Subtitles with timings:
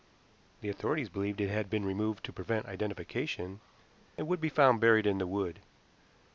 [0.61, 3.59] The authorities believed that it had been removed to prevent identification,
[4.17, 5.59] and would be found buried in the wood.